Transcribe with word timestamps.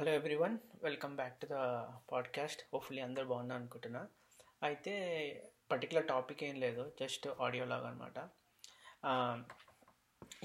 Hello 0.00 0.12
everyone 0.12 0.58
welcome 0.82 1.16
back 1.16 1.40
to 1.40 1.46
the 1.46 1.50
podcast 2.12 2.62
hopefully 2.72 3.02
అందరు 3.02 3.24
బాగున్నా 3.24 3.54
అనుకుంటున్నా. 3.54 4.08
అయితే 4.62 4.92
పర్టికులర్ 5.70 6.08
టాపిక్ 6.08 6.44
ఏం 6.44 6.60
లేదు. 6.60 6.92
జస్ట్ 7.00 7.28
ఆడియో 7.40 7.64
లాగా 7.64 7.88
అనమాట 7.88 8.28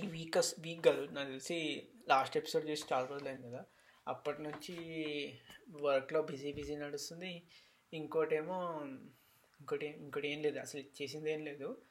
ఈ 0.04 0.08
వీక్ 0.08 0.38
వీక్ 0.60 0.86
కాదు 0.86 1.02
నాకు 1.02 1.28
తెలిసి 1.28 1.88
లాస్ట్ 2.10 2.38
ఎపిసోడ్ 2.38 2.66
చేసి 2.66 2.84
చాలా 2.94 3.06
రోజులు 3.06 3.30
అయింది 3.30 3.48
కదా. 3.48 3.66
అప్పటి 4.08 4.42
నుంచి 4.42 4.76
వర్క్లో 5.70 6.22
బిజీ 6.22 6.54
బిజీ 6.54 6.76
నడుస్తుంది. 6.76 7.48
ఇంకోటేమో 7.94 8.82
ఇంకోటి 9.60 9.86
ఇంకోటి 9.86 10.28
ఏం 10.28 10.42
లేదు. 10.42 10.60
అసలు 10.60 10.82
చేసింది 10.82 11.32
ఏం 11.32 11.46
లేదు. 11.46 11.82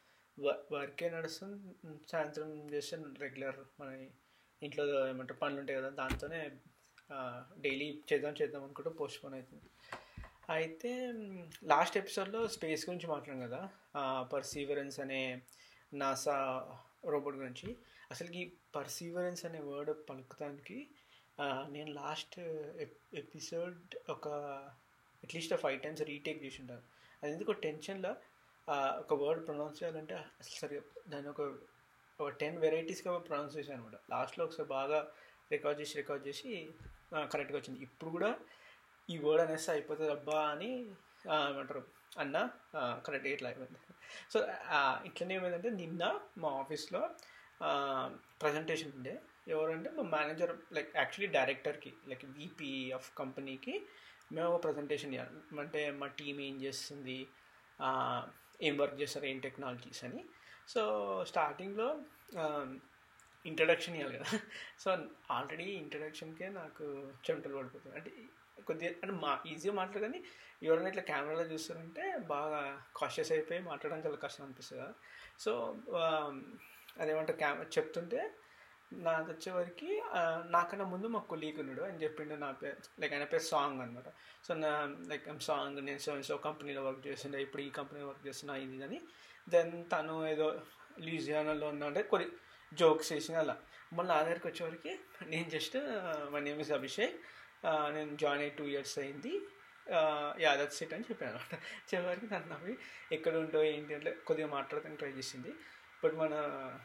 వర్కే 0.72 1.10
నడుస్తుంది. 1.10 1.74
సాయంత్రం 2.12 2.70
చేస్తే 2.70 2.96
రెగ్యులర్ 3.18 3.56
మన 3.80 4.06
ఇంట్లో 4.62 5.08
ఏమంటారు 5.08 5.38
పనులు 5.38 5.60
ఉంటాయి 5.60 5.78
కదా 5.78 5.88
దాంతోనే 5.88 6.50
డైలీ 7.60 8.02
చేద్దాం 8.12 8.34
చేద్దాం 8.42 8.64
అనుకుంటూ 8.64 8.90
పోస్ట్ 8.90 9.24
పోన్ 9.24 9.34
అవుతుంది. 9.34 9.62
అయితే 10.50 11.12
లాస్ట్ 11.64 11.96
ఎపిసోడ్లో 11.96 12.48
స్పేస్ 12.48 12.88
గురించి 12.88 13.06
మాట్లాడాం 13.06 13.42
కదా? 13.48 13.68
పర్సీవరెన్స్ 14.32 15.00
అనే 15.00 15.42
నాసా 15.94 16.36
రోబోట్ 17.04 17.36
గురించి. 17.36 17.76
అసలు 18.10 18.30
ఈ 18.32 18.52
పర్సీవరెన్స్ 18.76 19.44
అనే 19.44 19.60
వర్డ్ 19.60 20.10
పలుకుతానికి 20.10 20.86
నేను 21.70 21.92
లాస్ట్ 21.92 22.40
ఎపిసోడ్ 23.14 23.96
ఒక 24.10 24.28
at least 25.24 25.54
five 25.54 25.80
times 25.82 26.02
retake 26.02 26.44
చేసి 26.44 26.56
ఉంటాను. 26.60 26.82
అది 27.22 27.32
ఎందుకు 27.32 27.52
టెన్షన్లో 27.52 28.16
ఒక 28.98 29.14
వర్డ్ 29.14 29.46
ప్రొనౌన్స్ 29.46 29.82
చేయాలంటే 29.82 30.14
అసలు 30.14 30.58
సరిగా 30.60 30.82
దాని 31.08 31.28
ఒక 31.28 31.40
ఒక 32.20 32.28
టెన్ 32.28 32.58
వెరైటీస్గా 32.58 33.18
ప్రొనౌన్స్ 33.18 33.56
చేశాను 33.56 33.78
అనమాట. 33.78 34.00
లాస్ట్లో 34.10 34.44
ఒకసారి 34.44 34.68
బాగా 34.68 35.10
రికార్డ్ 35.52 35.80
చేసి 35.80 35.96
రికార్డ్ 35.96 36.28
చేసి 36.28 36.70
కరెక్ట్గా 37.32 37.58
వచ్చింది. 37.58 37.80
ఇప్పుడు 37.88 38.10
కూడా 38.16 38.30
ఈ 39.12 39.16
వర్డ్ 39.24 39.42
అనేసి 39.44 39.68
అయిపోతుంది 39.74 40.12
అబ్బా 40.16 40.38
అని 40.52 40.70
ఏమంటారు 41.50 41.82
అన్న 42.22 42.36
కరెక్ట్ 43.06 43.28
ఇట్లా 43.34 43.48
అయిపోయింది. 43.50 43.80
సో 44.32 44.38
ఇట్లనే 45.08 45.34
ఏమైందంటే 45.38 45.70
నిన్న 45.82 46.02
మా 46.42 46.50
ఆఫీస్లో 46.62 47.02
ప్రజెంటేషన్ 48.42 48.92
ఉండే. 48.98 49.14
ఎవరంటే 49.54 49.88
మా 49.96 50.04
మేనేజర్ 50.14 50.52
లైక్ 50.76 50.90
యాక్చువల్లీ 51.00 51.28
డైరెక్టర్కి 51.38 51.90
లైక్ 52.10 52.24
వీపీ 52.38 52.70
ఆఫ్ 52.98 53.08
కంపెనీకి 53.20 53.74
మేము 54.34 54.48
ఒక 54.52 54.60
ప్రజెంటేషన్ 54.66 55.12
ఇవ్వాలి 55.14 55.60
అంటే 55.64 55.80
మా 56.00 56.06
టీం 56.18 56.36
ఏం 56.48 56.56
చేస్తుంది 56.64 57.18
ఏం 58.66 58.74
వర్క్ 58.80 58.96
చేస్తారు 59.02 59.26
ఏం 59.32 59.38
టెక్నాలజీస్ 59.46 60.02
అని. 60.08 60.22
సో 60.72 60.82
స్టార్టింగ్లో 61.30 61.88
ఇంట్రడక్షన్ 63.50 63.96
ఇవ్వాలి 63.98 64.18
కదా. 64.18 64.38
సో 64.82 64.88
ఆల్రెడీ 65.36 65.66
ఇంట్రడక్షన్కే 65.82 66.48
నాకు 66.60 66.84
చెమటలు 67.26 67.56
పడిపోతుంది 67.58 67.96
అంటే 67.98 68.12
కొద్దిగా 68.68 68.90
అంటే 69.02 69.14
మా 69.24 69.32
ఈజీగా 69.52 69.74
మాట్లాడు 69.80 70.04
కానీ 70.06 70.20
ఎవరైనా 70.66 70.90
ఇట్లా 70.92 71.04
కెమెరాలో 71.10 71.44
చూస్తారంటే 71.52 72.04
బాగా 72.32 72.60
కాషియస్ 72.98 73.32
అయిపోయి 73.36 73.60
మాట్లాడడం 73.70 74.02
చాలా 74.06 74.18
కష్టం 74.24 74.44
అనిపిస్తుంది 74.46 74.80
కదా. 74.82 74.94
సో 75.44 75.52
అదేమంటే 77.02 77.32
కెమెరా 77.42 77.68
చెప్తుంటే 77.76 78.20
నాకు 79.06 79.28
వచ్చేవరకు 79.32 79.88
నాకన్నా 80.54 80.84
ముందు 80.92 81.06
మా 81.14 81.20
కొలీగ్ 81.30 81.58
ఉన్నాడు 81.62 81.82
అని 81.88 82.00
చెప్పిండు 82.04 82.34
నా 82.44 82.50
పేరు. 82.60 82.80
లైక్ 83.00 83.14
ఆయన 83.16 83.26
పేరు 83.32 83.44
సాంగ్ 83.52 83.80
అనమాట 83.84 84.08
సో 84.46 84.54
నా 84.64 84.72
లైక్ 85.10 85.26
సాంగ్ 85.48 85.78
నేను 85.88 86.02
సో 86.06 86.14
సో 86.28 86.36
కంపెనీలో 86.46 86.82
వర్క్ 86.88 87.02
చేస్తుండే 87.08 87.38
ఇప్పుడు 87.46 87.62
ఈ 87.68 87.70
కంపెనీలో 87.78 88.06
వర్క్ 88.10 88.24
చేస్తున్నా 88.28 88.56
ఇది 88.64 88.80
అని. 88.88 89.00
దెన్ 89.54 89.72
తను 89.92 90.14
ఏదో 90.32 90.48
లీజియానాలో 91.08 91.66
ఉన్నా 91.74 91.84
అంటే 91.90 92.02
కొన్ని 92.12 92.28
జోక్స్ 92.80 93.10
చేసిన 93.12 93.36
అలా. 93.44 93.56
మళ్ళీ 93.96 94.10
నా 94.12 94.18
దగ్గరికి 94.22 94.46
వచ్చేవరకు 94.50 94.92
నేను 95.32 95.48
just 95.56 95.76
my 96.32 96.40
name 96.40 96.60
is 96.64 96.72
Abhishek 96.78 97.16
నేను 97.96 98.12
జాయిన్ 98.22 98.42
అయ్యి 98.44 98.56
టూ 98.58 98.64
ఇయర్స్ 98.72 98.96
అయింది. 99.02 99.34
యాదవ్ 100.44 100.70
సెట్ 100.78 100.94
అని 100.96 101.06
చెప్పాను 101.10 101.30
అనమాట. 101.30 101.54
చివరికి 101.90 102.26
నన్ను 102.34 102.48
నవ్వి 102.52 102.74
ఎక్కడ 103.16 103.34
ఉంటావు 103.36 103.64
ఏంటి 103.72 103.94
అంటే 103.98 104.10
కొద్దిగా 104.28 104.48
మాట్లాడతానికి 104.56 105.00
ట్రై 105.02 105.12
చేసింది. 105.18 105.52
బట్ 106.02 106.14
మన 106.22 106.34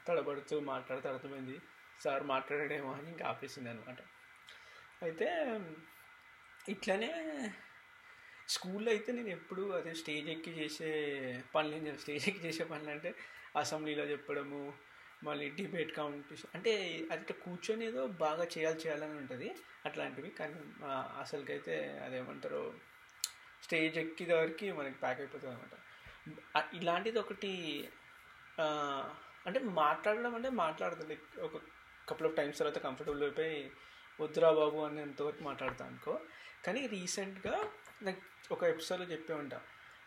తడబడుతూ 0.07 0.55
మాట్లాడుతూ 0.71 1.07
అర్థమైంది. 1.13 1.57
సార్ 2.03 2.23
మాట్లాడాడేమో 2.33 2.91
అని 2.97 3.09
ఇంకా 3.13 3.25
ఆపేసింది 3.31 3.69
అనమాట. 3.69 3.99
అయితే 5.05 5.27
ఇట్లనే 6.73 7.11
స్కూల్లో 8.55 8.89
అయితే 8.91 9.09
నేను 9.17 9.31
ఎప్పుడు 9.37 9.63
అదే 9.77 9.91
స్టేజ్ 9.93 10.27
ఎక్కి 10.29 10.51
చేసే 10.59 10.91
పనులు 11.55 11.75
ఏం 11.75 11.97
స్టేజ్ 12.03 12.23
ఎక్కి 12.29 12.41
చేసే 12.47 12.63
పనులు 12.71 12.91
అంటే 12.95 13.09
అసెంబ్లీలో 13.61 14.03
చెప్పడము 14.03 14.61
మళ్ళీ 15.23 15.45
డిబేట్ 15.49 15.91
కాంపిటీషన్. 15.95 16.51
అంటే 16.55 16.73
అది 17.11 17.33
కూర్చొని 17.45 17.83
ఏదో 17.85 18.01
బాగా 18.23 18.43
చేయాలి 18.53 18.79
చేయాలని 18.83 19.15
ఉంటుంది 19.21 19.49
అట్లాంటివి. 19.85 20.29
కానీ 20.39 20.55
అసలుకైతే 21.21 21.75
అదేమంటారు 22.05 22.63
స్టేజ్ 23.63 23.97
ఎక్కిన 23.97 24.31
వరకు 24.35 24.67
మనకి 24.79 24.97
ప్యాక్ 25.03 25.19
అయిపోతుంది 25.19 25.53
అనమాట 25.53 25.75
ఇలాంటిది 26.75 27.19
ఒకటి 27.19 27.51
అంటే 29.47 29.59
మాట్లాడడం 29.83 30.33
అంటే 30.35 30.49
మాట్లాడుతుంది 30.63 31.15
ఒక 31.41 31.57
కపుల్ 32.09 32.27
ఆఫ్ 32.27 32.35
టైమ్స్ 32.35 32.59
తర్వాత 32.59 32.79
కంఫర్టబుల్ 32.79 33.23
అయిపోయి 33.23 33.59
వద్దురా 34.21 34.49
బాబు 34.51 34.79
అని 34.85 35.01
ఎంతవరకు 35.01 35.43
మాట్లాడతాను 35.43 35.89
అనుకో. 35.91 36.13
కానీ 36.65 36.81
రీసెంట్గా 36.87 37.55
నాకు 38.01 38.21
ఒక 38.51 38.63
ఎపిసోడ్లో 38.63 39.07
చెప్పే 39.07 39.33
ఉంటా. 39.33 39.59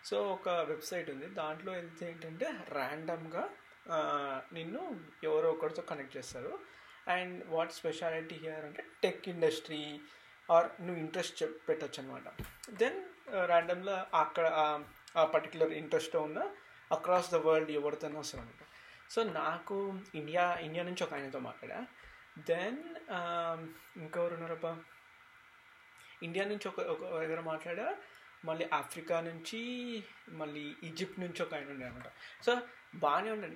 సో 0.04 0.16
ఒక 0.34 0.48
వెబ్సైట్ 0.70 1.08
ఉంది. 1.10 1.26
దాంట్లో 1.40 1.70
వెళ్తే 1.72 2.04
ఏంటంటే 2.10 2.46
ర్యాండమ్గా 2.72 3.44
నిన్ను 3.88 5.00
ఎవరో 5.24 5.50
ఒకరితో 5.50 5.82
కనెక్ట్ 5.82 6.16
చేస్తారు. 6.16 6.58
అండ్ 7.08 7.46
వాట్ 7.46 7.72
స్పెషాలిటీ 7.72 8.34
హియర్ 8.34 8.64
అంటే 8.64 8.84
టెక్ 9.02 9.28
ఇండస్ట్రీ 9.28 10.00
ఆర్ 10.50 10.66
నువ్వు 10.80 10.96
ఇంట్రెస్ట్ 10.96 11.42
చెప్ 11.42 11.68
పెట్టచ్చు 11.68 12.02
అనమాట 12.02 12.28
దెన్ 12.70 13.04
ర్యాండమ్లో 13.44 14.06
అక్కడ 14.14 14.46
ఆ 15.16 15.24
పర్టికులర్ 15.24 15.72
ఇంట్రెస్ట్ 15.72 16.16
ఉన్న 16.16 16.50
అక్రాస్ 16.92 17.32
ద 17.32 17.34
వరల్డ్ 17.34 17.70
ఎవరితోనో 17.70 18.18
వస్తారు 18.20 18.42
అనమాట 18.42 18.66
సో 19.10 19.22
నాకు 19.22 19.98
ఇండియా 20.14 20.54
ఇండియా 20.54 20.84
నుంచి 20.84 21.04
ఒక 21.04 21.14
ఆయనతో 21.14 21.38
మాట్లాడా. 21.38 21.86
దెన్ 22.38 22.78
ఇంకెవరు 23.96 24.34
ఉన్నారబ్బా? 24.34 24.80
ఇండియా 26.22 26.44
నుంచి 26.44 26.68
ఒక 26.68 26.80
ఒక 26.80 27.00
దగ్గర 27.00 27.40
మాట్లాడా. 27.40 27.96
మళ్ళీ 28.44 28.64
ఆఫ్రికా 28.72 29.20
నుంచి 29.20 29.60
మళ్ళీ 30.28 30.76
ఈజిప్ట్ 30.84 31.20
నుంచి 31.20 31.42
ఒక 31.42 31.54
ఆయన 31.54 31.70
ఉండే 31.70 31.86
అనమాట 31.86 32.08
సో 32.46 32.58
బాగానే 32.94 33.30
ఉండే. 33.30 33.48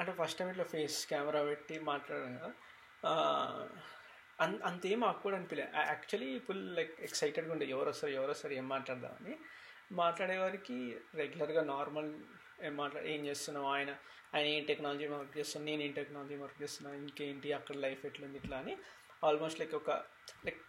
అంటే 0.00 0.12
ఫస్ట్ 0.12 0.38
టైం 0.38 0.48
ఇట్లా 0.50 0.64
ఫేస్ 0.64 1.06
కెమెరా 1.06 1.42
పెట్టి 1.42 1.78
మాట్లాడాను 1.80 2.38
కదా. 2.38 2.52
అంత 4.40 4.62
అంతేం 4.62 5.04
ఆకుడు 5.04 5.36
అనిపించలేదు 5.36 5.76
యాక్చువల్లీ 5.76 6.38
ఫుల్ 6.38 6.76
లైక్ 6.76 7.00
ఎక్సైటెడ్గా 7.00 7.52
ఉండే. 7.52 7.66
ఎవరు 7.66 7.88
వస్తారు 7.88 8.12
ఎవరు 8.12 8.30
వస్తారు 8.30 8.54
ఏం 8.54 8.68
మాట్లాడదామని. 8.68 9.34
మాట్లాడేవారికి 9.92 10.96
రెగ్యులర్గా 11.14 11.64
నార్మల్ 11.64 12.10
ఏం 12.62 12.76
మాట్లా 12.76 13.00
ఏం 13.02 13.26
చేస్తున్నావు 13.26 13.66
ఆయన? 13.66 13.90
ఆయన 14.34 14.46
ఏం 14.46 14.64
టెక్నాలజీ 14.64 15.06
వర్క్ 15.06 15.38
చేస్తున్నాను 15.38 15.70
నేను 15.70 15.82
ఏం 15.88 15.92
టెక్నాలజీ 15.92 16.36
వర్క్ 16.36 16.62
చేస్తున్నాను? 16.62 16.98
ఇంకేంటి? 16.98 17.52
అక్కడ 17.52 17.76
లైఫ్ 17.76 18.06
ఎట్లుంది? 18.06 18.38
ఇట్లా 18.38 18.58
అని 18.58 18.76
ఆల్మోస్ట్ 19.24 19.60
లైక్ 19.60 19.74
ఒక 19.74 19.90
లైక్ 20.46 20.60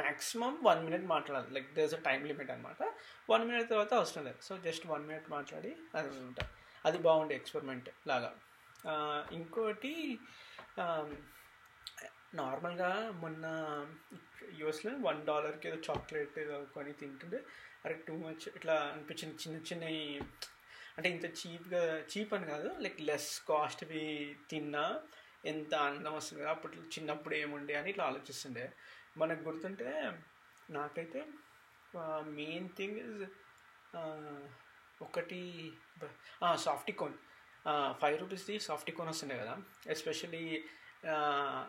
మ్యాక్సిమం 0.00 0.52
వన్ 0.62 0.80
మినిట్ 0.86 1.06
మాట్లాడాలి. 1.12 1.48
Like 1.54 1.68
this 1.78 1.94
a 1.94 2.00
time 2.08 2.20
limit 2.30 2.50
అనమాట 2.54 2.82
వన్ 3.32 3.44
మినిట్ 3.48 3.68
తర్వాత 3.72 3.92
అవసరం 4.00 4.24
లేదు. 4.28 4.40
సో 4.48 4.52
జస్ట్ 4.66 4.84
వన్ 4.86 5.06
మినిట్ 5.08 5.28
మాట్లాడి 5.36 5.72
అది 5.98 6.10
ఉంటాయి 6.28 6.48
అది 6.86 6.98
బాగుండే 6.98 7.34
ఎక్స్పెరిమెంట్ 7.40 7.88
లాగా. 8.10 8.30
ఇంకోటి 9.38 9.92
నార్మల్గా 12.40 12.90
మొన్న 13.22 13.44
యూఎస్లో 14.60 14.92
వన్ 15.08 15.20
డాలర్కి 15.26 15.68
ఏదో 15.68 15.78
చాక్లెట్ 15.88 16.38
ఏదో 16.44 16.56
కొని 16.74 16.92
తింటుంటే 16.92 17.38
అరే 17.84 17.94
టూ 18.08 18.14
మచ్ 18.24 18.44
ఇట్లా 18.56 18.76
అనిపించింది. 18.92 19.36
చిన్న 19.42 19.56
చిన్న 19.68 19.84
అంటే 20.96 21.08
ఇంత 21.14 21.26
చీప్గా 21.40 21.82
చీప్ 22.12 22.32
అని 22.34 22.46
కాదు. 22.46 22.68
లైక్ 22.84 22.98
లెస్ 23.00 23.30
కాస్ట్వి 23.48 24.02
తిన్నా 24.50 24.84
ఎంత 25.44 25.74
ఆనందం 25.74 26.14
వస్తుంది 26.16 26.42
కదా. 26.42 26.50
అప్పట్లో 26.50 26.82
చిన్నప్పుడు 26.94 27.34
ఏముండే 27.34 27.74
అని 27.74 27.88
ఇట్లా 27.90 28.04
ఆలోచిస్తుండే. 28.04 28.66
మనకు 29.16 29.42
గుర్తుంటే 29.48 29.90
నాకైతే 30.70 31.20
మెయిన్ 32.38 32.68
థింగ్ 32.78 32.96
ఇస్ 33.02 33.22
ఒకటి 35.02 35.40
సాఫ్టికోన్ 36.66 37.14
ఫైవ్ 38.00 38.16
రూపీస్ది 38.22 38.54
సాఫ్టికోన్ 38.68 39.08
వస్తున్నాయి 39.08 39.40
కదా. 39.42 39.54
ఎస్పెషల్లీ 39.94 40.42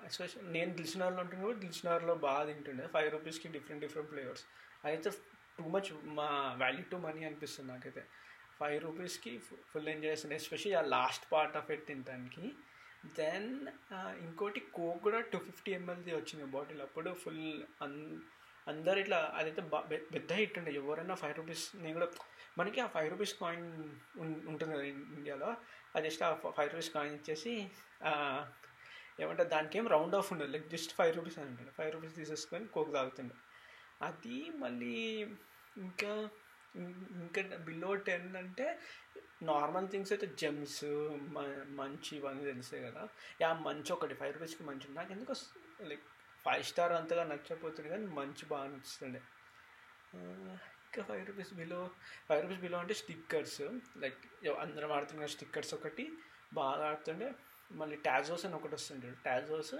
ఎస్పెషల్ 0.08 0.46
నేను 0.56 0.72
దిల్చినార్లో 0.74 1.20
ఉంటున్నా 1.24 1.46
కూడా 1.46 1.60
దిల్చినార్లో 1.64 2.14
బాగా 2.26 2.44
తింటుండే. 2.50 2.86
ఫైవ్ 2.94 3.10
రూపీస్కి 3.16 3.48
డిఫరెంట్ 3.56 3.82
డిఫరెంట్ 3.86 4.10
ఫ్లేవర్స్ 4.12 4.44
అయితే 4.86 5.10
టూ 5.58 5.66
మచ్ 5.76 5.90
మా 6.20 6.28
వాల్యూ 6.62 6.84
టు 6.92 6.98
మనీ 7.06 7.22
అనిపిస్తుంది 7.30 7.70
నాకైతే. 7.74 8.04
ఫైవ్ 8.60 8.78
రూపీస్కి 8.84 9.32
ఫుల్ 9.72 9.90
ఎంజాయ్ 9.94 10.14
చేస్తుండే. 10.14 10.36
ఎస్పెషల్లీ 10.42 10.76
ఆ 10.82 10.84
లాస్ట్ 10.96 11.26
పార్ట్ 11.34 11.58
ఆఫ్ 11.60 11.72
ఇట్ 11.76 11.86
తినడానికి 11.88 12.46
దెన్ 13.20 13.50
ఇంకోటి 14.26 14.60
కోక్ 14.78 15.02
కూడా 15.08 15.20
టూ 15.32 15.38
ఫిఫ్టీ 15.48 15.72
ఎంఎల్ది 15.72 16.12
వచ్చింది 16.16 16.46
బాటిల్. 16.56 16.82
అప్పుడు 16.82 17.12
ఫుల్ 17.24 17.46
అన్ 17.84 17.98
అందరు 18.68 19.00
ఇట్లా 19.00 19.18
అదైతే 19.38 19.62
పెద్ద 20.16 20.30
హిట్ 20.34 20.58
ఉండే. 20.60 20.72
ఎవరైనా 20.82 21.16
ఫైవ్ 21.16 21.36
రూపీస్ 21.38 21.64
నేను 21.76 21.96
కూడా 22.00 22.08
మనకి 22.58 22.80
ఆ 22.82 22.88
ఫైవ్ 22.88 23.10
రూపీస్ 23.12 23.34
కాయిన్ 23.40 23.68
ఉంటుంది 24.52 24.72
కదా 24.74 24.84
ఇండియాలో. 24.84 25.50
అది 25.96 26.10
జస్ట్ 26.10 26.24
ఆ 26.24 26.30
ఫైవ్ 26.58 26.70
రూపీస్ 26.74 26.92
కాయిన్ 26.94 27.16
ఇచ్చేసి 27.16 27.54
ఏమంటే 29.20 29.44
దానికి 29.44 29.78
ఏం 29.78 29.86
రౌండ్ 29.88 30.16
ఆఫ్ 30.16 30.30
ఉండదు. 30.34 30.52
లైక్ 30.52 30.68
జస్ట్ 30.68 30.94
ఫైవ్ 30.94 31.14
రూపీస్ 31.18 31.38
అని 31.40 31.50
ఉంటుంది. 31.50 31.72
ఫైవ్ 31.72 31.92
రూపీస్ 31.94 32.16
తీసేసుకొని 32.16 32.68
కోక్ 32.68 32.94
తాగుతుండే. 32.94 33.36
అది 34.02 34.38
మళ్ళీ 34.64 34.96
ఇంకా 35.78 36.30
ఇంకా 37.24 37.42
బిలో 37.58 37.96
టెన్ 38.08 38.36
అంటే 38.36 38.66
నార్మల్ 39.52 39.88
థింగ్స్ 39.94 40.12
అయితే 40.14 40.28
జెమ్స్ 40.42 40.84
మంచి 41.80 42.12
ఇవన్నీ 42.18 42.44
తెలిసే 42.52 42.80
కదా. 42.88 43.04
యా 43.42 43.50
మంచి 43.68 43.92
ఒకటి 43.94 44.16
ఫైవ్ 44.22 44.34
రూపీస్కి 44.34 44.64
మంచి 44.70 44.94
నాకు 44.98 45.12
ఎందుకు 45.16 45.34
లైక్ 45.92 46.06
ఫైవ్ 46.46 46.64
స్టార్ 46.70 46.94
అంతగా 47.00 47.24
నచ్చకపోతుంది 47.32 47.90
కానీ 47.90 48.06
మంచి 48.20 48.44
బాగా 48.52 48.68
నచ్చుతుండే 48.74 49.22
ఇంకా 50.88 51.04
five 51.10 51.24
rupees 51.28 51.54
below 51.54 51.80
five 52.28 52.42
rupees 52.44 52.62
below 52.66 52.78
అంటే 52.84 52.96
స్టిక్కర్స్. 53.02 53.62
లైక్ 54.04 54.22
అందరం 54.66 54.92
ఆడుతున్న 54.98 55.28
స్టిక్కర్స్ 55.36 55.74
ఒకటి 55.78 56.06
బాగా 56.54 56.84
ఆడుతుండే 56.90 57.30
మళ్ళీ 57.72 57.98
టాజోస్ 58.08 58.46
అని 58.48 58.56
ఒకటి 58.56 58.76
వస్తుండే. 58.76 59.10
టాజోస్ 59.26 59.76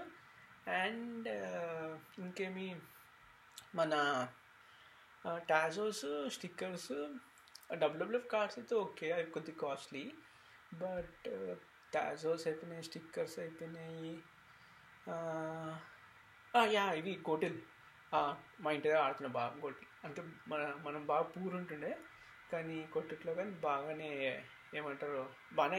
అండ్ 0.82 1.28
ఇంకేమి 2.24 2.68
మన 3.74 3.94
టాజోస్ 5.50 6.06
స్టిక్కర్స్ 6.34 6.92
డబ్ల్యూడబ్ల్యూఎఫ్ 7.70 8.28
కార్డ్స్ 8.30 8.58
అయితే 8.58 8.74
ఓకే 8.74 9.06
అవి 9.12 9.26
కొద్దిగా 9.30 9.58
కాస్ట్లీ 9.62 10.02
బట్ 10.74 11.28
టాజోస్ 11.94 12.46
అయిపోయినాయి 12.48 12.82
స్టిక్కర్స్ 12.82 13.38
అయిపోయినాయి. 13.38 14.10
Uh, 15.06 15.70
ah, 16.54 16.66
యా 16.74 16.84
ఇవి 16.92 17.12
గోటిల్ 17.28 17.56
మా 18.60 18.68
ఇంటి 18.72 18.88
దగ్గర 18.88 19.00
ఆడుతున్నా 19.02 19.30
బాగా 19.36 19.52
గోటిల్ 19.64 19.88
అంటే 20.04 20.20
మన 20.48 20.62
మనం 20.86 21.02
బాగా 21.06 21.24
పూర్ 21.34 21.54
ఉంటుండే 21.54 21.92
కానీ 22.52 22.76
కొట్టుట్లో 22.94 23.32
కానీ 23.34 23.52
బాగానే 23.66 24.10
ఏమంటారు 24.74 25.20
బాగానే 25.52 25.78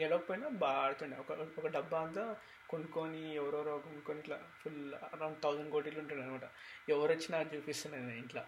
గెలవకపోయినా 0.00 0.48
బాగా 0.64 0.80
ఆడుతుండే. 0.86 1.16
ఒక 1.16 1.32
ఒక 1.58 1.66
డబ్బా 1.66 2.00
అంతా 2.00 2.24
కొనుక్కొని 2.68 3.22
ఎవరెవరో 3.34 3.78
కొనుక్కొని 3.78 4.18
ఇట్లా 4.18 4.38
ఫుల్ 4.62 4.82
అరౌండ్ 5.14 5.38
థౌజండ్ 5.42 5.72
కోటీలు 5.72 5.98
ఉంటుండే 5.98 6.24
అనమాట. 6.26 6.48
ఎవరు 6.88 7.10
వచ్చినా 7.12 7.40
చూపిస్తున్నాను 7.54 8.06
నేను 8.06 8.20
ఇంట్లో. 8.24 8.44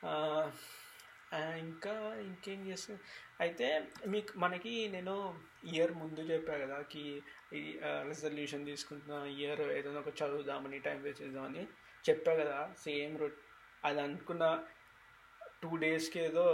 Uh, 0.00 0.44
ఇంకా 1.58 1.94
ఇంకేం 2.26 2.60
చేస్తా? 2.66 2.94
అయితే 3.40 3.66
మీకు 4.06 4.32
మనకి 4.38 4.72
నేను 4.88 5.14
ఇయర్ 5.72 5.92
ముందు 5.92 6.20
చెప్పా 6.30 6.54
కదా 6.58 6.78
కి 6.92 7.02
రిజల్యూషన్ 8.10 8.66
తీసుకుంటున్నా 8.66 9.18
ఇయర్ 9.24 9.62
ఏదైనా 9.78 10.00
ఒక 10.00 10.12
చదువుదామని 10.20 10.78
టైం 10.86 10.98
వేస్ట్ 11.02 11.22
చేద్దామని 11.22 11.64
చెప్పా 12.08 12.34
కదా 12.34 12.58
సేమ్ 12.84 13.14
రొట్ 13.20 13.38
అది 13.84 14.00
అనుకున్న 14.00 14.44
టూ 15.62 15.70
డేస్కి 15.76 16.18
ఏదో 16.20 16.46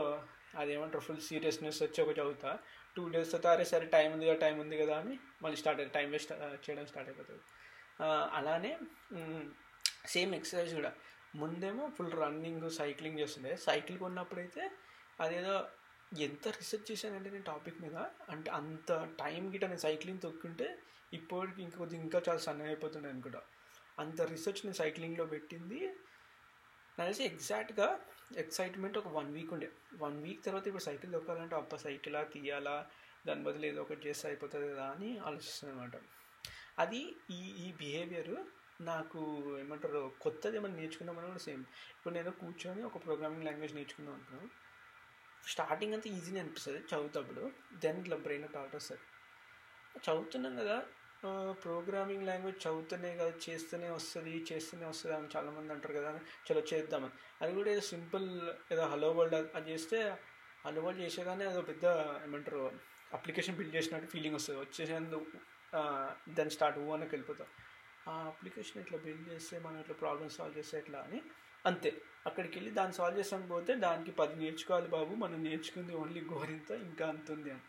అదేమంటారు 0.62 1.04
ఫుల్ 1.04 1.22
సీరియస్నెస్ 1.28 1.80
వచ్చి 1.82 1.98
ఒక 2.02 2.12
చదువుతా. 2.18 2.50
టూ 2.96 3.04
డేస్ 3.08 3.32
తర్వాత 3.32 3.46
అరే 3.54 3.64
సరే 3.64 3.86
టైం 3.94 4.08
ఉంది 4.12 4.26
కదా 4.26 4.38
టైం 4.44 4.56
ఉంది 4.64 4.76
కదా 4.82 4.94
అని 4.98 5.14
మళ్ళీ 5.42 5.56
స్టార్ట్ 5.56 5.80
అయ్యి 5.80 5.92
టైం 5.94 6.08
వేస్ట్ 6.10 6.32
చేయడం 6.64 6.86
స్టార్ట్ 6.86 7.08
అయిపోతుంది. 7.10 7.42
అలానే 8.38 8.72
సేమ్ 10.06 10.32
ఎక్సర్సైజ్ 10.34 10.74
కూడా. 10.74 10.92
ముందేమో 11.34 11.84
ఫుల్ 11.96 12.12
రన్నింగ్ 12.12 12.70
సైక్లింగ్ 12.70 13.18
చేస్తుండే. 13.18 13.56
సైకిల్ 13.56 13.98
కొన్నప్పుడైతే 13.98 14.70
అదేదో 15.20 15.68
ఎంత 16.18 16.48
రీసెర్చ్ 16.48 16.92
చేశానంటే 16.92 17.30
నేను 17.30 17.44
టాపిక్ 17.44 17.82
మీద 17.82 17.96
అంటే 18.30 18.50
అంత 18.50 18.90
టైం 19.20 19.52
గిట్ట 19.52 19.64
నేను 19.64 19.78
సైక్లింగ్ 19.78 20.20
తొక్కుంటే 20.20 20.78
ఇప్పటికి 21.12 21.62
ఇంకా 21.62 21.78
కొద్దిగా 21.78 22.02
ఇంకా 22.02 22.22
చాలా 22.28 22.38
సన్నగా 22.38 22.66
అయిపోతుండే 22.66 23.08
అనుకుంటా. 23.08 23.42
అంత 23.98 24.20
రీసెర్చ్ 24.22 24.66
నేను 24.66 24.76
సైక్లింగ్లో 24.76 25.24
పెట్టింది. 25.26 25.80
నాకు 26.98 27.08
తెలిసి 27.12 27.24
ఎగ్జాక్ట్గా 27.24 28.00
ఎక్సైట్మెంట్ 28.36 28.98
ఒక 28.98 29.08
వన్ 29.08 29.32
వీక్ 29.32 29.52
ఉండే. 29.52 29.68
వన్ 29.96 30.22
వీక్ 30.22 30.44
తర్వాత 30.44 30.66
ఇప్పుడు 30.66 30.82
సైకిల్ 30.82 31.12
తొక్కాలంటే 31.12 31.56
అప్ప 31.56 31.76
సైకిలా 31.76 32.22
తీయాలా? 32.24 32.86
దాని 33.26 33.42
బదులు 33.42 33.66
ఏదో 33.66 33.82
ఒకటి 33.82 34.08
చేస్తే 34.08 34.28
అయిపోతుంది 34.28 34.66
కదా 34.72 34.84
అని 34.84 35.18
ఆలోచిస్తుంది 35.18 35.74
అనమాట 35.74 35.96
అది 36.78 37.00
ఈ 37.30 37.40
ఈ 37.64 37.72
బిహేవియర్ 37.72 38.34
నాకు 38.80 39.20
ఏమంటారు 39.60 40.14
కొత్తది 40.20 40.56
ఏమైనా 40.56 40.76
నేర్చుకుందామని 40.76 41.26
కూడా 41.26 41.38
సేమ్ 41.38 41.64
ఇప్పుడు 41.96 42.14
నేను 42.14 42.30
కూర్చొని 42.30 42.82
ఒక 42.82 42.98
ప్రోగ్రామింగ్ 43.04 43.44
లాంగ్వేజ్ 43.44 43.74
నేర్చుకుందాం 43.74 44.14
అంటున్నాను 44.14 44.48
స్టార్టింగ్ 45.46 45.94
అంతా 45.94 46.10
ఈజీనే 46.10 46.40
అనిపిస్తుంది 46.40 46.78
చదువుతప్పుడు. 46.78 47.42
దెన్ 47.72 47.98
ఇట్లా 47.98 48.16
బ్రెయిన్ 48.16 48.48
థాట్ 48.54 48.76
వస్తుంది. 48.76 49.02
చదువుతున్నాం 50.06 50.56
కదా 50.56 50.76
ప్రోగ్రామింగ్ 51.62 52.26
లాంగ్వేజ్ 52.26 52.66
చదువుతూనే 52.66 53.16
కదా 53.16 53.32
చేస్తూనే 53.44 53.90
వస్తుంది 53.90 54.44
చేస్తూనే 54.52 54.86
వస్తుంది 54.86 55.16
అని 55.16 55.28
చాలామంది 55.36 55.72
అంటారు 55.72 55.94
కదా 55.94 56.20
చలో 56.46 56.62
చేద్దామని. 56.72 57.12
అది 57.42 57.54
కూడా 57.54 57.70
ఏదో 57.70 57.80
సింపుల్ 57.80 58.26
ఏదో 58.72 58.86
హలో 58.86 59.12
వరల్డ్ 59.12 59.50
అది 59.56 59.72
చేస్తే 59.72 59.98
హలో 60.66 60.82
వరల్డ్ 60.82 61.02
చేసేదాన్ని 61.02 61.44
అదో 61.44 61.62
పెద్ద 61.62 61.84
ఏమంటారు 62.26 62.72
అప్లికేషన్ 63.14 63.56
బిల్డ్ 63.56 63.74
చేసినట్టు 63.76 64.06
ఫీలింగ్ 64.06 64.34
వస్తుంది. 64.34 64.60
వచ్చేసేందుకు 64.60 65.26
దాన్ని 66.36 66.50
స్టార్ట్ 66.50 66.78
ఊహనకి 66.78 67.12
వెళ్ళిపోతాం. 67.14 67.48
ఆ 68.08 68.14
అప్లికేషన్ 68.26 68.80
ఇట్లా 68.82 68.98
బిల్డ్ 68.98 69.28
చేస్తే 69.28 69.58
మనం 69.58 69.78
ఇట్లా 69.80 69.96
ప్రాబ్లమ్ 70.00 70.30
సాల్వ్ 70.30 70.58
చేస్తే 70.58 70.78
ఎట్లా 70.78 70.98
అని. 70.98 71.20
అంతే. 71.64 71.90
అక్కడికి 72.26 72.54
వెళ్ళి 72.58 72.70
దాన్ని 72.70 72.94
సాల్వ్ 72.94 73.18
చేసాను 73.18 73.46
పోతే 73.46 73.72
దానికి 73.84 74.12
పది 74.12 74.34
నేర్చుకోవాలి 74.36 74.88
బాబు 74.88 75.12
మనం 75.14 75.38
నేర్చుకుంది 75.44 75.94
ఓన్లీ 75.94 76.20
గోరింత 76.32 76.70
ఇంకా 76.86 77.06
అంతుంది 77.06 77.50
అని. 77.50 77.64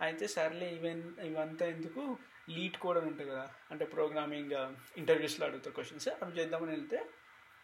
అయితే 0.00 0.26
సర్లే 0.28 0.68
ఈవెన్ 0.70 1.02
ఇవంతా 1.26 1.66
ఎందుకు? 1.66 2.02
లీడ్ 2.48 2.76
కూడా 2.76 2.98
అని 3.00 3.08
ఉంటుంది 3.10 3.30
కదా. 3.30 3.44
అంటే 3.70 3.84
ప్రోగ్రామింగ్ 3.94 4.54
ఇంటర్వ్యూస్లో 4.96 5.44
అడుగుతారు 5.46 5.74
క్వశ్చన్స్ 5.74 6.08
అవి 6.22 6.36
చేద్దామని 6.38 6.72
వెళ్తే 6.72 6.98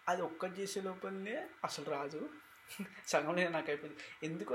అది 0.06 0.22
ఒక్కటి 0.22 0.54
చేసే 0.60 0.80
లోపలనే 0.80 1.36
అసలు 1.64 1.86
రాదు. 1.90 2.20
సగంలో 3.06 3.48
నాకు 3.50 3.68
అయిపోయింది. 3.70 3.98
ఎందుకు? 4.22 4.54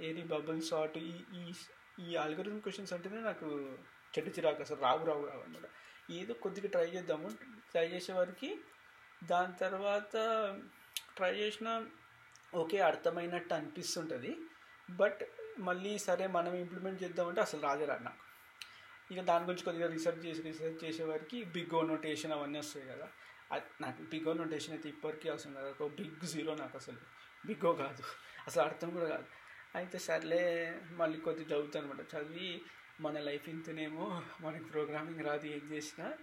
ఏది 0.00 0.22
బబుల్ 0.32 0.60
షాట్ 0.62 0.96
ఈ 1.02 1.12
ఈ 1.38 1.42
ఈ 2.04 2.16
ఆల్గరిజం 2.16 2.58
క్వశ్చన్స్ 2.58 2.92
అంటేనే 2.92 3.20
నాకు 3.20 3.48
చెట్టు 4.14 4.30
చిరాకు 4.30 4.60
అసలు 4.62 4.80
రావు 4.80 5.02
రావు 5.06 5.24
రావు 5.26 5.42
అనమాట 5.42 5.66
ఏదో 6.10 6.34
కొద్దిగా 6.34 6.68
ట్రై 6.68 6.84
చేద్దాము. 6.84 7.28
ట్రై 7.70 7.88
చేసేవారికి 7.88 8.60
దాని 9.24 9.52
తర్వాత 9.52 10.12
ట్రై 11.16 11.34
చేసిన 11.34 11.86
ఓకే 12.54 12.80
అర్థమైనట్టు 12.80 13.54
అనిపిస్తుంటుంది. 13.54 14.36
బట్ 14.90 15.20
మళ్ళీ 15.58 15.98
సరే 15.98 16.26
మనం 16.26 16.54
ఇంప్లిమెంట్ 16.54 17.02
చేద్దామంటే 17.02 17.40
అసలు 17.40 17.60
రాదే 17.60 17.84
రాదు 17.84 18.02
నాకు. 18.02 18.26
ఇక 19.14 19.20
దాని 19.20 19.44
గురించి 19.44 19.62
కొద్దిగా 19.62 19.88
రీసెర్చ్ 19.88 20.26
చేసి 20.26 20.42
రీసెర్చ్ 20.42 20.84
చేసే 20.84 21.44
బిగ్ 21.44 21.74
ఓ 21.74 21.82
నోటేషన్ 21.82 22.32
అవన్నీ 22.32 22.58
వస్తాయి 22.58 22.86
కదా. 22.86 23.08
నాకు 23.80 24.02
బిగ్ 24.02 24.28
ఓ 24.28 24.32
నోటేషన్ 24.32 24.74
అయితే 24.74 24.88
ఇప్పటికీ 24.88 25.28
అవసరం 25.28 25.54
కాదు 25.54 25.74
ఒక 25.80 25.90
బిగ్ 25.92 26.26
జీరో 26.26 26.54
నాకు 26.54 26.76
అసలు. 26.76 26.96
బిగ్ 27.46 27.66
ఓ 27.66 27.72
కాదు. 27.72 28.02
అసలు 28.46 28.62
అర్థం 28.62 28.90
కూడా 28.90 29.08
కాదు. 29.08 29.24
అయితే 29.74 29.98
సర్లే 29.98 30.80
మళ్ళీ 30.90 31.18
కొద్దిగా 31.18 31.56
చదువుతాను 31.56 31.90
అనమాట 31.90 32.14
చదివి 32.14 32.62
మన 33.00 33.20
లైఫ్ 33.20 33.48
ఇంతనేమో 33.48 34.22
మనకి 34.40 34.64
ప్రోగ్రామింగ్ 34.64 35.20
రాదు 35.20 35.46
ఏం 35.46 35.60
చేసినా. 35.72 36.14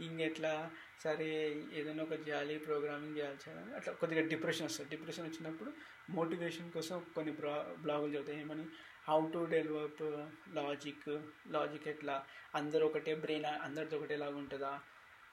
ఇంకెట్లా 0.00 0.70
సరే 1.04 1.28
ఏదైనా 1.72 2.02
ఒక 2.02 2.12
చేయాలి 2.12 2.58
ప్రోగ్రామింగ్ 2.58 3.16
చేయాలి 3.16 3.36
చేయాలి 3.48 3.74
అట్లా 3.74 3.94
కొద్దిగా 3.94 4.28
డిప్రెషన్ 4.28 4.66
వస్తుంది. 4.66 4.90
డిప్రెషన్ 4.90 5.26
వచ్చినప్పుడు 5.26 5.72
మోటివేషన్ 6.10 6.72
కోసం 6.72 7.06
కొన్ని 7.14 7.32
బ్లా 7.32 7.74
బ్లాగులు 7.78 8.12
చదువుతాయి. 8.12 8.40
ఏమని? 8.40 8.66
How 9.08 9.30
to 9.30 9.46
develop 9.50 10.02
logic 10.54 11.08
logic 11.48 11.88
ఎట్లా? 11.88 12.26
అందరూ 12.54 12.86
ఒకటే 12.86 13.14
బ్రెయిన్ 13.14 13.44
అందరితో 13.44 13.96
ఒకటేలాగా 13.96 14.36
ఉంటుందా? 14.36 14.80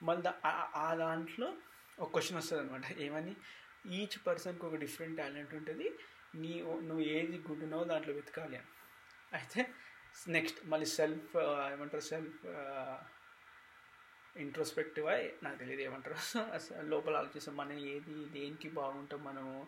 మళ్ళీ 0.04 0.32
ఆ 0.76 0.94
దాంట్లో 0.94 1.54
ఒక 2.00 2.12
క్వశ్చన్ 2.12 2.38
వస్తుంది 2.38 2.64
అనమాట 2.64 2.98
ఏమని 3.00 3.36
ఈచ్ 3.88 4.28
పర్సన్కి 4.28 4.66
ఒక 4.66 4.76
డిఫరెంట్ 4.76 5.18
టాలెంట్ 5.18 5.54
ఉంటుంది. 5.54 5.92
నీ 6.36 6.62
నువ్వు 6.62 7.02
ఏది 7.02 7.38
గుడ్ 7.38 7.64
ఉన్నావో 7.64 7.84
దాంట్లో 7.84 8.14
వెతకాలి 8.14 8.58
అని. 8.58 8.68
అయితే 9.34 9.68
నెక్స్ట్ 10.28 10.60
మళ్ళీ 10.68 10.86
సెల్ఫ్ 10.86 11.38
ఏమంటారు 11.74 12.02
సెల్ఫ్ 12.02 12.46
ఇంట్రోస్పెక్టివ్ 14.38 15.08
అయి 15.08 15.34
నాకు 15.44 15.58
తెలియదు 15.58 15.82
ఏమంటారు. 15.82 16.16
లోపల 16.82 17.16
ఆలోచిస్తాం. 17.18 17.56
మనం 17.58 17.74
ఏది 17.88 18.16
దేనికి 18.30 18.70
బాగుంటాం 18.70 19.24
మనము 19.24 19.68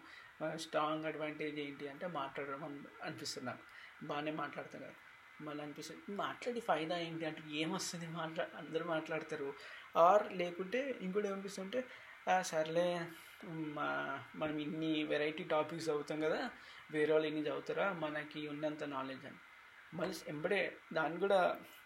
స్ట్రాంగ్ 0.55 1.05
అడ్వాంటేజ్ 1.05 1.59
ఏంటి 1.59 1.87
అంటే 1.87 2.07
మాట్లాడడం 2.07 2.85
అనిపిస్తుంది 3.03 3.47
నాకు. 3.49 3.63
బాగానే 4.05 4.31
మాట్లాడతాం 4.31 4.81
కదా. 4.81 4.93
మళ్ళీ 5.41 5.63
అనిపిస్తుంది 5.63 6.15
మాట్లాడి 6.15 6.59
ఫైదా 6.59 6.97
ఏంటి 6.97 7.25
అంటే 7.25 7.41
ఏమొస్తుంది 7.61 8.07
మాట్లా 8.07 8.47
అందరూ 8.57 8.85
మాట్లాడతారు. 8.85 9.53
ఆర్ 9.97 10.33
లేకుంటే 10.33 10.81
ఇంకోటి 11.01 11.27
ఏమనిపిస్తుంటే 11.27 11.83
సర్లే 12.41 12.87
మా 13.45 13.89
మనం 14.35 14.57
ఇన్ని 14.57 15.03
వెరైటీ 15.03 15.43
టాపిక్స్ 15.43 15.87
చదువుతాం 15.89 16.21
కదా 16.21 16.49
వేరే 16.91 17.13
వాళ్ళు 17.13 17.27
ఎన్ని 17.27 17.41
చదువుతారా 17.41 17.93
మనకి 17.93 18.47
ఉన్నంత 18.47 18.83
నాలెడ్జ్ 18.83 19.25
అని. 19.25 19.37
మళ్ళీ 19.95 20.15
ఎంబడే 20.27 20.61
దాన్ని 20.93 21.17
కూడా 21.19 21.39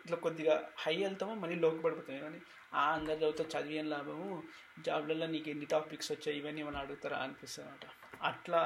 ఇట్లా 0.05 0.17
కొద్దిగా 0.17 0.55
హై 0.79 0.95
వెళ్తామో 1.03 1.33
మళ్ళీ 1.35 1.55
లోకి 1.63 1.81
పడిపోతాం. 1.81 2.17
కానీ 2.19 2.39
ఆ 2.73 2.83
అందరు 2.93 3.15
చదివితే 3.15 3.43
చదివి 3.53 3.81
లాభము? 3.93 4.29
జాబ్లలో 4.85 5.27
నీకు 5.27 5.49
ఎన్ని 5.49 5.65
టాపిక్స్ 5.65 6.11
వచ్చాయి? 6.11 6.37
ఇవన్నీ 6.39 6.61
ఏమైనా 6.61 6.79
అడుగుతారా? 6.79 7.17
అనిపిస్తుంది 7.17 7.69
అనమాట 7.69 7.85
అట్లా 8.23 8.61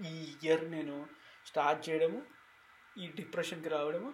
ఈ 0.00 0.14
ఇయర్ 0.44 0.64
నేను 0.70 0.96
స్టార్ట్ 1.46 1.80
చేయడము 1.88 2.20
ఈ 2.98 3.06
డిప్రెషన్కి 3.06 3.68
రావడము 3.68 4.10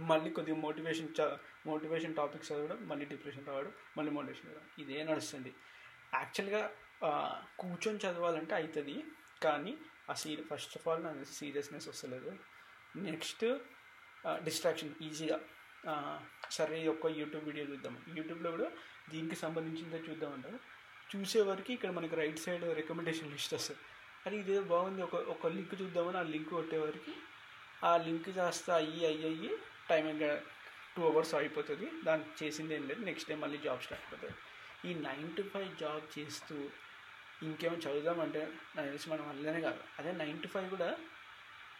మళ్ళీ 0.00 0.30
కొద్దిగా 0.30 0.56
మోటివేషన్ 0.56 1.08
చ 1.18 1.24
మోటివేషన్ 1.66 2.14
టాపిక్స్ 2.14 2.52
చదవడం 2.52 2.78
మళ్ళీ 2.88 3.04
డిప్రెషన్ 3.04 3.46
రావడం 3.46 3.72
మళ్ళీ 3.96 4.10
మోటివేషన్ 4.12 4.46
రావడం. 4.46 4.66
ఇదే 4.78 4.98
నడుస్తుంది. 5.04 5.54
యాక్చువల్గా 6.14 6.62
కూర్చొని 7.58 7.98
చదవాలంటే 7.98 8.54
అవుతుంది 8.54 8.96
కానీ 9.42 9.72
ఆ 10.10 10.14
సీ 10.20 10.30
ఫస్ట్ 10.50 10.74
ఆఫ్ 10.78 10.86
ఆల్ 10.88 11.02
నాకు 11.04 11.24
సీరియస్నెస్ 11.24 11.88
వస్తలేదు. 11.88 12.30
నెక్స్ట్ 12.96 13.44
డిస్ట్రాక్షన్ 14.46 14.92
ఈజీగా 15.06 15.38
సరే 16.56 16.76
ఒక 16.94 17.06
యూట్యూబ్ 17.20 17.44
వీడియో 17.48 17.64
చూద్దాం. 17.70 17.94
యూట్యూబ్లో 18.18 18.50
కూడా 18.56 18.68
దీనికి 19.12 19.36
సంబంధించిందే 19.44 19.98
చూద్దామంటారు. 20.08 20.58
చూసే 21.12 21.40
వరకు 21.50 21.70
ఇక్కడ 21.76 21.90
మనకి 21.98 22.14
రైట్ 22.20 22.40
సైడ్ 22.44 22.64
రికమెండేషన్ 22.80 23.30
లిస్ట్ 23.34 23.54
వస్తుంది. 23.54 23.80
అది 24.26 24.36
ఇదే 24.42 24.56
బాగుంది. 24.72 25.00
ఒక 25.08 25.16
ఒక 25.34 25.46
లింక్ 25.56 25.74
చూద్దామని 25.82 26.18
ఆ 26.22 26.24
లింక్ 26.34 26.50
కొట్టేవరకు 26.50 27.12
ఆ 27.90 27.92
లింక్ 28.06 28.30
కాస్త 28.38 28.68
అయ్యి 28.80 29.02
అయ్యి 29.10 29.24
అయ్యి 29.30 29.50
టైం 29.90 30.04
ఇంకా 30.14 30.30
టూ 30.94 31.02
అవర్స్ 31.10 31.34
అయిపోతుంది. 31.40 31.88
దానికి 32.06 32.30
చేసింది 32.40 32.74
ఏం 32.74 32.84
లేదు. 32.90 33.00
నెక్స్ట్ 33.08 33.28
డే 33.30 33.34
మళ్ళీ 33.44 33.58
జాబ్ 33.66 33.82
స్టార్ట్ 33.86 34.04
అయిపోతుంది. 34.04 34.36
ఈ 34.88 34.94
నైన్ 35.06 35.28
టు 35.36 35.42
ఫైవ్ 35.52 35.70
జాబ్ 35.82 36.04
చేస్తూ 36.18 36.56
ఇంకేమో 37.46 37.76
చదువుదామంటే 37.76 38.40
నాకు 38.76 38.88
తెలిసి 38.90 39.08
మనం 39.10 39.24
వల్లనే 39.28 39.60
కాదు. 39.60 39.80
అదే 39.98 40.12
నైన్ 40.12 40.38
టు 40.42 40.48
ఫైవ్ 40.48 40.68
కూడా 40.70 40.88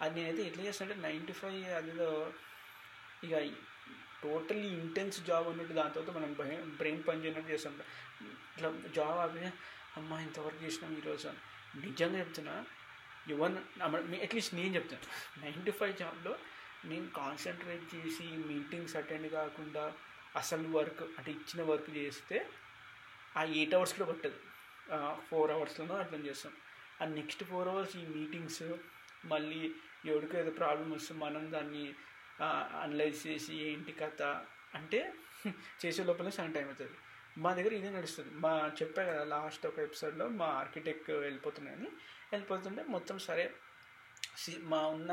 అది 0.03 0.15
నేనైతే 0.21 0.43
ఎట్లా 0.43 0.65
చేస్తానంటే 0.65 1.09
నైన్ 1.09 1.27
టు 1.27 1.33
ఫైవ్ 1.33 1.65
అదిలో 1.65 2.33
ఇక 3.25 3.35
టోటల్లీ 4.23 4.69
ఇంటెన్స్ 4.69 5.21
జాబ్ 5.21 5.47
ఉన్నట్టు 5.49 5.73
దాని 5.73 5.93
తర్వాత 5.95 6.11
మనం 6.17 6.33
బ్రెయిన్ 6.77 7.03
పని 7.09 7.25
చేయనట్టు 7.25 7.51
చేస్తాం. 7.53 7.75
ఇట్లా 8.55 8.69
జాబ్ 8.97 9.19
ఆపి 9.19 9.45
అమ్మ 9.97 10.13
ఇంతవరకు 10.13 10.65
చేసినాం 10.65 10.97
ఈరోజు 10.97 11.29
నిజంగా 11.77 12.19
చెప్తున్నా 12.19 12.67
ఎవరు 13.31 14.21
అట్లీస్ట్ 14.23 14.55
నేను 14.55 14.75
చెప్తాను. 14.75 15.05
నైన్ 15.45 15.67
టు 15.67 15.71
ఫైవ్ 15.71 15.97
జాబ్లో 15.97 16.39
నేను 16.85 17.07
కాన్సన్ట్రేట్ 17.11 17.95
చేసి 17.95 18.27
మీటింగ్స్ 18.51 18.97
అటెండ్ 18.97 19.33
కాకుండా 19.33 19.93
అసలు 20.37 20.69
వర్క్ 20.69 21.03
అంటే 21.19 21.31
ఇచ్చిన 21.31 21.63
వర్క్ 21.63 21.91
చేస్తే 21.91 22.51
ఆ 23.37 23.43
ఎయిట్ 23.43 23.75
అవర్స్ 23.75 23.95
కూడా 23.99 24.13
పట్టదు 24.13 24.39
ఫోర్ 25.29 25.51
అవర్స్లోనో 25.51 25.95
అట్లా 25.95 26.19
చేస్తాం. 26.19 26.53
ఆ 27.03 27.05
నెక్స్ట్ 27.05 27.45
ఫోర్ 27.45 27.69
అవర్స్ 27.69 27.97
ఈ 27.97 28.05
మీటింగ్స్ 28.07 28.63
మళ్ళీ 29.25 29.75
ఎవరికి 30.07 30.39
ఏదో 30.39 30.51
ప్రాబ్లం 30.51 30.91
వస్తే 30.91 31.15
మనం 31.15 31.53
దాన్ని 31.53 31.95
అనలైజ్ 32.83 33.27
చేసి 33.27 33.55
ఏంటి 33.55 33.93
కథ 33.93 34.23
అంటే 34.75 35.13
చేసే 35.85 36.05
లోపల 36.05 36.29
సగం 36.29 36.53
టైం 36.53 36.65
అవుతుంది. 36.65 36.97
మా 37.39 37.55
దగ్గర 37.55 37.73
ఇదే 37.73 37.91
నడుస్తుంది. 37.91 38.35
మా 38.35 38.73
చెప్పా 38.83 39.03
కదా 39.03 39.25
లాస్ట్ 39.25 39.67
ఒక 39.67 39.79
ఎపిసోడ్లో 39.79 40.29
మా 40.29 40.47
ఆర్కిటెక్ట్ 40.47 41.11
వెళ్ళిపోతున్నాయని 41.11 41.89
వెళ్ళిపోతుంటే 42.33 42.83
మొత్తం 42.83 43.19
సరే 43.19 43.55
సి- 44.37 44.63
మా 44.63 44.87
ఉన్న 44.87 45.13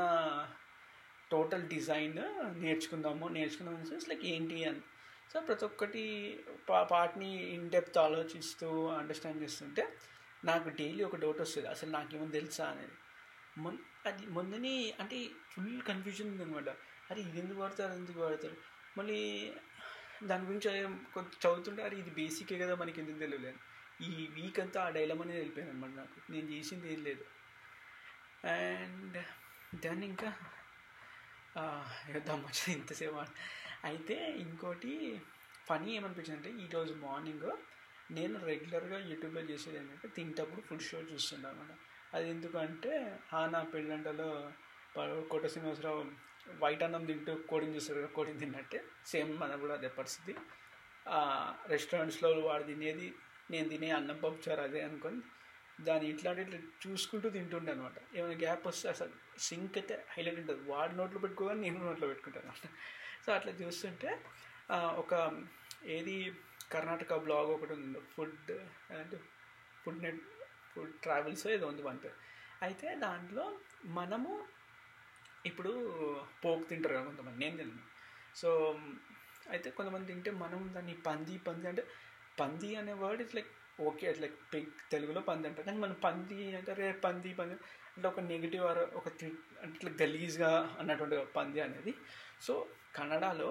టోటల్ 1.30 1.68
డిజైన్ 1.68 2.18
నేర్చుకుందాము 2.62 3.28
నేర్చుకుందాం 3.28 3.84
సెన్స్ 3.84 4.08
లైక్ 4.08 4.24
ఏంటి 4.24 4.64
అని. 4.64 4.80
సో 5.32 5.40
ప్రతి 5.40 5.64
ఒక్కటి 5.64 6.02
పా 6.68 6.82
పార్ట్ని 6.82 7.44
ఇన్ 7.54 7.70
డెప్త్ 7.70 7.98
ఆలోచిస్తూ 7.98 8.86
అండర్స్టాండ్ 8.86 9.42
చేస్తుంటే 9.42 9.96
నాకు 10.44 10.68
డైలీ 10.68 11.04
ఒక 11.04 11.16
డౌట్ 11.16 11.40
వస్తుంది. 11.40 11.68
అసలు 11.68 11.90
నాకేమో 11.90 12.26
తెలుసా 12.26 12.66
అనేది. 12.66 12.94
మొన్ 13.58 13.78
అది 14.06 14.26
మొన్ననే 14.26 14.74
అంటే 15.00 15.16
ఫుల్ 15.50 15.82
కన్ఫ్యూజన్ 15.82 16.28
ఉంది 16.28 16.42
అనమాట 16.42 16.68
అరే 17.10 17.20
ఇది 17.20 17.38
ఎందుకు 17.38 17.60
వాడతారు 17.60 17.90
అది 17.90 18.00
ఎందుకు 18.00 18.20
వాడతారు? 18.20 18.56
మళ్ళీ 18.98 19.18
దాని 20.24 20.44
గురించి 20.44 20.68
కొంచెం 21.14 21.32
చదువుతుంటే 21.44 21.82
అరే 21.82 21.96
ఇది 21.96 22.10
బేసికే 22.10 22.58
కదా 22.58 22.74
మనకి 22.74 23.00
ఎందుకు 23.00 23.18
తెలియలేదు. 23.18 23.58
ఈ 24.00 24.10
వీక్ 24.36 24.60
అంతా 24.60 24.82
ఆ 24.82 24.88
డైలమ్ 24.88 25.22
అనేది 25.22 25.38
వెళ్ళిపోయాను 25.38 25.70
అనమాట 25.70 25.90
నాకు. 25.90 26.32
నేను 26.32 26.46
చేసింది 26.46 26.92
ఏం 26.92 27.00
లేదు. 27.02 27.24
అండ్ 28.54 29.18
దాన్ని 29.84 30.06
ఇంకా 30.06 30.30
యుద్ధం 32.14 32.38
వచ్చింది 32.46 32.78
ఇంతసేపు. 32.78 33.24
అయితే 33.84 34.16
ఇంకోటి 34.38 35.22
ఫనీ 35.68 35.90
ఏమనిపించింది 35.94 36.38
అంటే 36.38 36.50
ఈరోజు 36.64 36.92
మార్నింగ్ 36.94 37.48
నేను 38.10 38.36
రెగ్యులర్గా 38.46 38.98
యూట్యూబ్లో 38.98 39.40
చేసేది 39.40 39.78
ఏంటంటే 39.78 40.08
తింటప్పుడు 40.08 40.60
ఫుడ్ 40.60 40.82
షో 40.82 40.98
చూస్తుండే 41.12 41.48
అనమాట 41.48 41.72
అది 42.16 42.28
ఎందుకంటే 42.30 42.92
ఆనా 43.32 43.62
పెళ్ళంటలో 43.72 44.28
ప- 44.96 45.28
కోట 45.30 45.46
శ్రీనివాసరావు 45.46 46.00
వైట్ 46.58 46.82
అన్నం 46.82 47.04
తింటూ 47.04 47.34
కోడిని 47.48 47.74
చూస్తారు 47.74 48.06
కోడిని 48.08 48.38
తిన్నట్టే. 48.38 48.78
సేమ్ 49.06 49.40
మన 49.40 49.56
కూడా 49.56 49.74
అదే 49.74 49.88
పరిస్థితి. 49.90 50.32
రెస్టారెంట్స్లో 51.66 52.30
వాడు 52.40 52.64
తినేది 52.64 53.08
నేను 53.50 53.68
తినే 53.68 53.90
అన్నం 53.90 54.16
పప్పుచారు 54.16 54.60
అదే 54.60 54.80
అనుకొని 54.82 55.18
దాన్ని 55.80 56.06
ఇట్లాంటి 56.08 56.42
ఇట్లా 56.42 56.58
చూసుకుంటూ 56.84 57.28
తింటుండే 57.28 57.72
అనమాట 57.72 57.96
ఏమైనా 58.14 58.36
గ్యాప్ 58.38 58.66
వస్తే 58.66 58.88
అసలు 58.88 59.14
సింక్ 59.38 59.78
అయితే 59.78 60.04
హైలైట్ 60.08 60.40
ఉంటుంది. 60.40 60.62
వాడి 60.70 60.96
నోట్లో 60.96 61.18
పెట్టుకోవాలి 61.18 61.60
నేను 61.60 61.84
నోట్లో 61.84 62.06
పెట్టుకుంటాను 62.06 62.46
అనమాట 62.46 62.68
సో 63.24 63.32
అట్లా 63.32 63.52
చూస్తుంటే 63.60 64.10
ఒక 64.96 65.12
ఏది 65.86 66.16
కర్ణాటక 66.72 67.14
బ్లాగ్ 67.16 67.50
ఒకటి 67.50 67.72
ఉంది 67.72 68.00
ఫుడ్ 68.12 68.52
అంటే 68.92 69.18
ఫుడ్ 69.82 70.00
నెట్ 70.02 70.22
ఫుడ్ 70.76 70.94
ట్రావెల్స్ 71.06 71.44
ఏదో 71.56 71.66
ఉంది 71.72 71.84
వన్ 71.88 72.00
పేరు 72.04 72.16
అయితే 72.62 72.88
దాంట్లో 73.06 73.44
మనము 73.98 74.32
ఇప్పుడు 75.50 75.72
పోక్ 76.44 76.64
తింటారు 76.70 76.94
కదా 76.94 77.04
కొంతమంది 77.08 77.38
నేను 77.44 77.56
తిన్నాను 77.56 77.84
సో 78.40 78.48
అయితే 79.54 79.68
కొంతమంది 79.70 80.10
తింటే 80.12 80.30
మనం 80.44 80.60
దాన్ని 80.74 80.94
పంది 81.08 81.34
పంది 81.48 81.66
అంటే 81.72 81.82
పంది 82.40 82.70
అనే 82.80 82.94
word 83.02 83.20
it's 83.24 83.36
like 83.38 83.52
okay 83.80 84.04
it's 84.10 84.22
like 84.24 84.36
pig 84.52 84.72
తెలుగులో 84.92 85.20
పంది 85.20 85.46
అంటారు. 85.48 85.66
కానీ 85.68 85.78
మనం 85.84 85.96
పంది 86.04 86.38
అంటే 86.58 86.72
రే 86.80 86.86
పంది 87.04 87.30
పంది 87.40 87.54
అంటే 87.96 88.06
ఒక 88.08 88.20
నెగిటివ్ 88.32 88.64
ఆర్ 88.70 88.80
ఒక 88.98 89.06
అంటే 89.62 89.74
ఇట్లా 89.76 89.90
గలీజ్గా 90.02 90.50
అన్నటువంటి 90.80 91.16
పంది 91.36 91.60
అనేది. 91.66 91.92
సో 92.46 92.54
కన్నడలో 92.96 93.50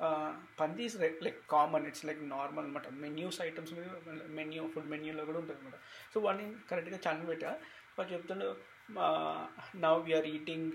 పందీస్ 0.00 0.60
పంది 0.60 0.84
is 0.84 1.24
like 1.24 1.50
common 1.50 1.86
it's 1.86 2.04
like 2.04 2.28
normal 2.28 2.64
అనమాట 2.64 2.88
మెన్యూస్ 2.88 3.42
ఐటమ్స్ 3.42 3.72
మీద 3.72 3.86
మెన్యూ 4.28 4.68
ఫుడ్ 4.68 4.90
మెన్యూలో 4.90 5.24
కూడా 5.24 5.38
ఉంటుంది 5.38 5.60
అనమాట 5.60 5.74
సో 6.14 6.20
వాడిని 6.20 6.56
కరెక్ట్గా 6.70 6.98
చదివి 6.98 7.26
పెట్టా 7.26 7.58
వాడు 7.98 8.12
చెప్తుండే 8.12 8.54
నవ్ 9.76 10.04
వీఆర్ 10.04 10.26
ఈటింగ్ 10.26 10.72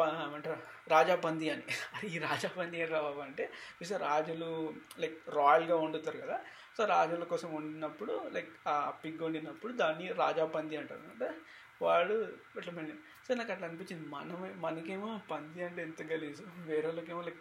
ఏమంటారు 0.00 0.60
రాజా 0.88 1.16
పంది 1.16 1.50
అని. 1.50 1.62
ఈ 2.14 2.18
రాజా 2.18 2.48
పంది 2.48 2.78
ఏం 2.78 2.88
రావు 2.88 3.20
అంటే 3.20 3.44
చూస్తే 3.44 3.96
రాజులు 3.96 4.74
లైక్ 4.98 5.28
రాయల్గా 5.28 5.76
వండుతారు 5.76 6.18
కదా. 6.18 6.40
సో 6.78 6.84
రాజుల 6.84 7.24
కోసం 7.24 7.54
వండినప్పుడు 7.54 8.30
లైక్ 8.32 8.48
ఆ 8.68 8.90
పిగ్ 9.04 9.18
వండినప్పుడు 9.22 9.72
దాన్ని 9.72 10.12
రాజా 10.12 10.46
పంది 10.46 10.76
అంటారు 10.76 11.00
అంటే 11.00 11.34
వాడు 11.82 12.12
ఇట్లా 12.58 12.84
సో 13.28 13.34
నాకు 13.34 13.52
అట్లా 13.52 13.68
అనిపించింది. 13.68 14.08
మనమే 14.08 14.54
మనకేమో 14.54 15.20
పంది 15.30 15.64
అంటే 15.64 15.82
ఎంత 15.82 16.02
గలీజు. 16.02 16.42
వేరే 16.56 16.86
వాళ్ళకేమో 16.86 17.22
లైక్ 17.22 17.36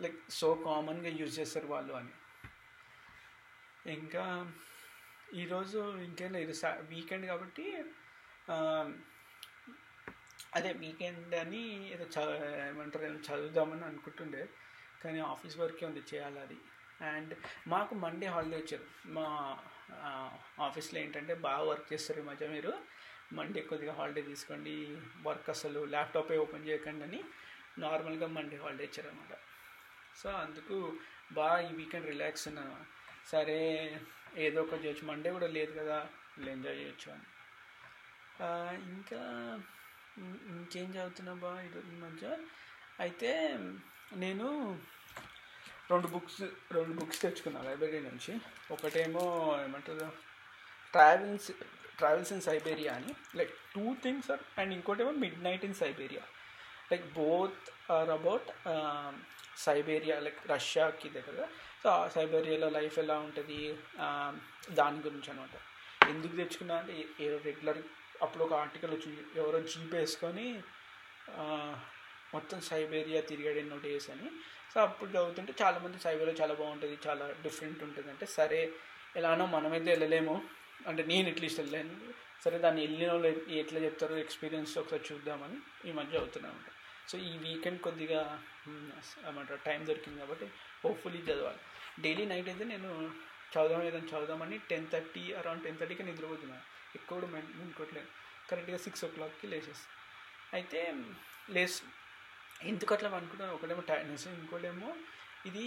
లైక్ 0.00 0.18
సో 0.30 0.54
కామన్గా 0.54 1.10
యూజ్ 1.20 1.40
చేస్తారు 1.40 1.66
వాళ్ళు 1.66 1.92
అని. 1.92 2.14
ఇంకా 3.92 4.52
ఈరోజు 5.34 5.78
ఇంకేం 5.98 6.32
లేదు. 6.32 6.52
సా 6.52 6.68
వీకెండ్ 6.92 7.26
కాబట్టి 7.26 7.66
అదే 10.54 10.72
వీకెండ్ 10.72 11.34
అని 11.34 11.62
ఏదో 11.94 12.04
చ 12.14 12.18
ఏమంటారు 12.68 13.04
ఏదో 13.04 13.18
చదువుదామని 13.28 13.84
అనుకుంటుండే. 13.84 14.48
కానీ 15.04 15.20
ఆఫీస్ 15.20 15.58
వర్కే 15.58 15.86
ఉంది 15.86 16.02
చేయాలి 16.14 16.38
అది. 16.40 16.58
అండ్ 17.10 17.34
మాకు 17.68 17.94
మండే 17.94 18.26
హాలిడే 18.26 18.56
వచ్చారు. 18.56 18.86
మా 19.16 19.26
ఆఫీస్లో 20.66 21.00
ఏంటంటే 21.00 21.34
బాగా 21.34 21.62
వర్క్ 21.70 21.92
చేస్తారు 21.92 22.20
ఈ 22.20 22.24
మధ్య 22.24 22.48
మీరు. 22.48 22.72
మండే 23.32 23.60
కొద్దిగా 23.60 23.92
హాలిడే 23.92 24.22
తీసుకోండి. 24.22 24.74
వర్క్ 25.26 25.50
అసలు 25.50 25.80
ల్యాప్టాపే 25.84 26.38
ఓపెన్ 26.38 26.68
చేయకండి 26.68 27.04
అని 27.04 27.24
నార్మల్గా 27.78 28.26
మండే 28.26 28.56
హాలిడే 28.56 28.84
ఇచ్చారనమాట 28.84 29.32
సో 30.20 30.28
అందుకు 30.44 30.76
బాగా 31.32 31.58
ఈ 31.68 31.70
వీకెండ్ 31.80 32.08
రిలాక్స్ 32.12 32.48
ఉన్నాను 32.48 32.76
సరే 33.32 33.60
ఏదో 34.36 34.58
ఒకటి 34.62 34.84
చేయొచ్చు. 34.84 35.04
మండే 35.08 35.30
కూడా 35.36 35.48
లేదు 35.56 35.72
కదా 35.80 35.98
ఎంజాయ్ 36.54 36.78
చేయొచ్చు 36.80 37.08
అని. 37.14 37.26
ఇంకా 38.92 39.20
ఇంకేం 40.54 40.88
చదువుతున్నా 40.94 41.32
బా 41.42 41.50
ఈరోజు 41.66 41.88
ఈ 41.96 41.98
మధ్య? 42.04 42.24
అయితే 43.00 43.30
నేను 44.22 44.46
రెండు 45.90 46.08
బుక్స్ 46.14 46.42
రెండు 46.76 46.92
బుక్స్ 47.00 47.22
తెచ్చుకున్నాను 47.22 47.66
లైబ్రరీ 47.68 48.00
నుంచి. 48.00 48.32
ఒకటేమో 48.74 49.24
ఏమంటారు? 49.64 50.08
ట్రావెల్స్ 50.92 51.50
ట్రావెల్స్ 51.98 52.32
ఇన్ 52.32 52.44
సైబేరియా 52.48 52.92
అని. 52.98 53.12
Like 53.38 53.52
two 53.74 53.84
things 54.04 54.30
are 54.30 54.42
and 54.60 54.72
ఇంకోటేమో 54.74 55.12
midnight 55.44 55.64
in 55.64 55.78
Siberia 55.82 56.24
like 56.92 57.06
both 57.20 57.62
are 57.92 58.10
about 58.18 58.48
Siberia 59.66 60.16
like 60.26 60.40
రష్యాకి 60.52 61.08
దగ్గర 61.16 61.46
సో 61.82 61.88
ఆ 61.96 62.02
సైబేరియాలో 62.14 62.68
లైఫ్ 62.78 62.96
ఎలా 63.02 63.16
ఉంటుంది? 63.26 63.58
దాని 64.78 65.00
గురించి 65.06 65.28
అనమాట. 65.32 65.54
ఎందుకు 66.12 66.34
తెచ్చుకున్నా 66.40 66.74
అంటే 66.82 66.94
ఏదో 67.24 67.36
రెగ్యులర్ 67.48 67.80
అప్పుడు 68.24 68.42
ఒక 68.46 68.54
ఆర్టికల్ 68.62 68.92
వచ్చి 68.94 69.10
ఎవరో 69.40 69.60
జీప్ 69.72 69.94
వేసుకొని 70.00 70.46
మొత్తం 72.34 72.58
సైబేరియా 72.70 73.20
తిరిగాడు 73.30 73.58
ఎన్నో 73.62 73.78
డేస్ 73.86 74.08
అని. 74.14 74.28
సో 74.72 74.78
అప్పుడు 74.86 75.10
చదువుతుంటే 75.14 75.52
చాలామంది 75.62 75.98
సైబేరియా 76.06 76.36
చాలా 76.42 76.54
బాగుంటుంది 76.60 76.96
చాలా 77.06 77.24
డిఫరెంట్ 77.46 77.80
ఉంటుంది 77.86 78.08
అంటే 78.14 78.26
సరే 78.38 78.60
ఎలానో 79.20 79.46
మనమైతే 79.56 79.88
వెళ్ళలేము. 79.94 80.36
అంటే 80.90 81.02
నేను 81.10 81.26
ఎట్లీస్ట్ 81.32 81.60
వెళ్ళాను 81.62 81.96
సరే 82.44 82.56
దాన్ని 82.58 82.80
వెళ్ళిన 82.84 83.10
వాళ్ళు 83.12 83.28
ఎట్లా 83.62 83.80
చెప్తారో 83.86 84.14
ఎక్స్పీరియన్స్ 84.22 84.72
ఒకసారి 84.80 85.04
చూద్దామని 85.10 85.58
ఈ 85.88 85.92
మధ్య 85.98 86.22
అవుతున్నాను 86.22 86.62
సో 87.10 87.18
ఈ 87.30 87.32
వీకెండ్ 87.44 87.80
కొద్దిగా 87.86 88.20
ఏమంటారు 89.28 89.60
టైం 89.68 89.80
దొరికింది 89.88 90.18
కాబట్టి 90.22 90.46
హోప్ఫుల్లీ 90.84 91.20
చదవాలి. 91.28 91.60
డైలీ 92.04 92.24
నైట్ 92.32 92.48
అయితే 92.52 92.64
నేను 92.72 92.90
చదువుదాం 93.54 93.82
ఏదైనా 93.88 94.08
చదువుదామని 94.12 94.56
టెన్ 94.70 94.86
థర్టీ 94.92 95.24
అరౌండ్ 95.40 95.62
టెన్ 95.66 95.78
థర్టీకి 95.80 96.04
నిద్రపోతున్నాను 96.08 96.64
ఎక్కువ 96.98 97.14
కూడా 97.18 97.28
మెన్ 97.34 97.48
ఇంకోట్లేదు 97.64 98.08
కరెక్ట్గా 98.50 98.78
సిక్స్ 98.86 99.02
ఓ 99.06 99.08
క్లాక్కి 99.16 99.46
లేచేసి 99.52 99.84
అయితే 100.56 100.80
లేస్ 101.56 101.76
ఎందుకు 102.70 102.92
అట్లా 102.94 103.08
అనుకుంటాను 103.18 103.52
ఒకటేమో 103.56 103.82
టైర్నెస్ 103.90 104.26
ఇంకోటేమో 104.40 104.88
ఇది 105.48 105.66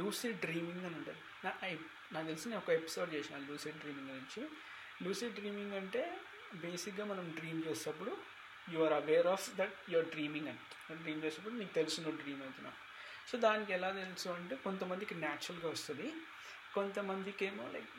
లూసిడ్ 0.00 0.38
డ్రీమింగ్ 0.44 0.84
అని 0.86 0.96
ఉంటుంది. 1.00 1.20
నా 1.44 1.50
నాకు 2.14 2.26
తెలిసి 2.30 2.46
నేను 2.50 2.60
ఒక 2.62 2.70
ఎపిసోడ్ 2.80 3.10
చేసిన 3.14 3.36
లూసిడ్ 3.48 3.78
డ్రీమింగ్ 3.82 4.10
గురించి. 4.12 4.42
లూసిడ్ 5.04 5.34
డ్రీమింగ్ 5.38 5.74
అంటే 5.80 6.02
బేసిక్గా 6.62 7.04
మనం 7.04 7.24
డ్రీమ్ 7.38 7.60
చేసేటప్పుడు 7.66 8.12
you 8.74 8.80
are 8.86 8.96
aware 9.00 9.28
of 9.34 9.46
that 9.60 9.76
your 9.94 10.08
dreaming 10.14 10.48
అని 10.52 10.60
డ్రీమ్ 11.04 11.22
చేసినప్పుడు 11.24 11.56
నీకు 11.60 11.72
తెలుసు 11.78 11.98
నువ్వు 12.04 12.18
డ్రీమ్ 12.22 12.42
అవుతున్నావు. 12.46 12.76
సో 13.30 13.38
దానికి 13.46 13.72
ఎలా 13.78 13.88
తెలుసు 14.02 14.28
అంటే 14.38 14.54
కొంతమందికి 14.66 15.14
న్యాచురల్గా 15.24 15.68
వస్తుంది. 15.76 16.06
కొంతమందికి 16.76 17.44
ఏమో 17.50 17.64
లైక్ 17.74 17.92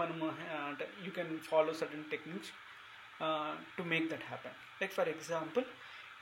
మనము 0.00 0.26
అంటే 0.68 0.84
you 1.04 1.10
can 1.16 1.32
follow 1.48 1.72
certain 1.80 2.04
techniques 2.12 2.52
to 3.76 3.82
make 3.92 4.06
that 4.12 4.26
happen 4.30 4.56
like 4.80 4.92
for 4.98 5.10
example 5.14 5.66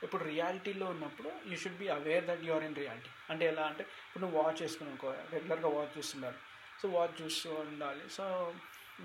ఇప్పుడు 0.05 0.23
రియాలిటీలో 0.31 0.85
ఉన్నప్పుడు 0.93 1.29
you 1.49 1.55
should 1.63 1.79
be 1.83 1.87
aware 1.97 2.25
that 2.29 2.43
you're 2.47 2.65
in 2.67 2.77
reality 2.81 3.11
అంటే 3.31 3.43
ఎలా 3.51 3.63
అంటే 3.71 3.83
ఇప్పుడు 4.05 4.21
నువ్వు 4.23 4.37
వాచ్ 4.41 4.57
చేసుకున్నావు 4.63 5.13
రెగ్యులర్గా 5.35 5.69
వాచ్ 5.77 5.93
చూస్తుండాలి 5.97 6.39
సో 6.81 6.87
వాచ్ 6.97 7.15
చూస్తూ 7.21 7.49
ఉండాలి. 7.65 8.03
సో 8.17 8.23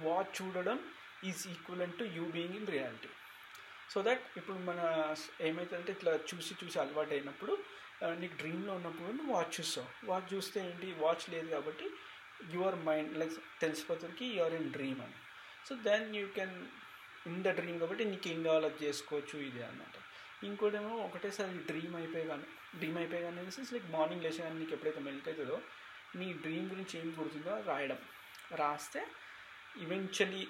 వాచ్ 0.07 0.33
చూడడం 0.39 0.79
is 1.31 1.43
equal 1.55 1.93
to 2.01 2.07
you 2.17 2.25
being 2.37 2.57
in 2.61 2.69
reality 2.77 3.11
so 3.93 3.99
that 4.09 4.25
ఇప్పుడు 4.39 4.59
మన 4.69 4.81
ఏమైతుందంటే 5.49 5.93
ఇట్లా 5.97 6.13
చూసి 6.31 6.53
చూసి 6.63 6.77
అలవాటు 6.83 7.15
అయినప్పుడు 7.17 7.53
నీకు 8.23 8.35
డ్రీమ్లో 8.41 8.73
ఉన్నప్పుడు 8.79 9.11
నువ్వు 9.19 9.33
వాచ్ 9.37 9.53
చూస్తావు. 9.59 9.89
వాచ్ 10.11 10.27
చూస్తే 10.35 10.59
ఏంటి? 10.69 10.89
వాచ్ 11.05 11.25
లేదు 11.35 11.49
కాబట్టి 11.55 11.87
యువర్ 12.55 12.77
మైండ్ 12.89 13.15
లైక్ 13.21 13.37
తెలిసిపోతుంది 13.63 14.27
యువర్ 14.39 14.57
ఇన్ 14.59 14.69
డ్రీమ్ 14.77 15.01
అని. 15.05 15.17
So 15.69 15.75
then 15.89 16.09
you 16.17 16.27
can 16.39 16.57
in 17.31 17.41
the 17.47 17.55
dream 17.61 17.79
కాబట్టి 17.83 18.05
నీకు 18.11 18.29
ఏం 18.33 18.41
కావాలో 18.47 18.67
అది 18.71 18.81
చేసుకోవచ్చు 18.87 19.37
ఇది 19.49 19.63
అన్నమాట. 19.69 19.95
ఇంకోటేమో 20.49 20.93
ఒకటేసారి 21.07 21.59
డ్రీమ్ 21.71 21.95
అయిపోయి 22.01 22.27
కానీ 22.33 22.47
డ్రీమ్ 22.81 22.99
అయిపోయి 23.03 23.23
కానీ 23.27 23.45
లైక్ 23.77 23.89
మార్నింగ్ 23.97 24.25
లేచి 24.27 24.41
కానీ 24.47 24.57
నీకు 24.63 24.75
ఎప్పుడైతే 24.77 25.01
మెల్క్ 25.07 25.29
అవుతుందో 25.31 25.59
నీ 26.21 26.27
డ్రీమ్ 26.45 26.67
గురించి 26.73 26.95
ఏం 27.01 27.09
గుర్తుందో 27.19 27.55
రాయడం. 27.71 28.01
రాస్తే 28.61 29.01
ఈవెన్చువలీ 29.85 30.43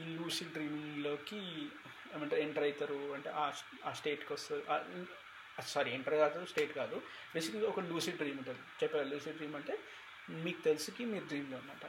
ఈ 0.00 0.04
లూసి 0.16 0.44
డ్రీమ్లోకి 0.56 1.40
ఏమంటారు 2.14 2.40
ఎంటర్ 2.40 2.62
అవుతారు 2.62 3.14
అంటే 3.14 3.30
ఆ 3.84 3.92
స్టేట్కి 3.92 4.32
వస్తారు 4.32 4.62
సారీ 5.62 5.90
ఎంటర్ 5.90 6.14
కాదు 6.14 6.46
స్టేట్ 6.46 6.72
కాదు. 6.72 6.96
బేసిక్గా 7.34 7.68
ఒక 7.68 7.80
లూసిడ్ 7.80 8.16
డ్రీమ్ 8.16 8.38
ఉంటుంది. 8.38 8.60
చెప్పారు 8.82 9.08
లూసిడ్ 9.08 9.36
డ్రీమ్ 9.36 9.56
అంటే 9.56 9.74
మీకు 10.44 10.60
తెలుసుకి 10.60 11.04
మీరు 11.04 11.24
డ్రీమ్లో 11.24 11.58
అనమాట 11.58 11.84